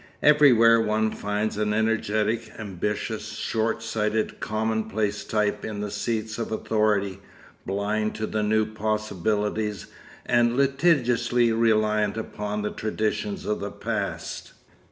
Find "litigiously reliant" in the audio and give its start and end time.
10.57-12.17